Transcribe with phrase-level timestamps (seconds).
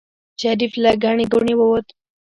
[0.41, 1.87] شريف له ګڼې ګوڼې ووت.